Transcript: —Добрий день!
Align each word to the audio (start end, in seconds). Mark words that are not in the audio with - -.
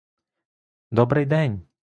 —Добрий 0.91 1.25
день! 1.25 1.65